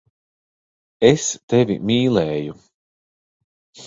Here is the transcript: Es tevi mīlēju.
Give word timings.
Es 1.09 1.25
tevi 1.53 1.75
mīlēju. 1.89 2.57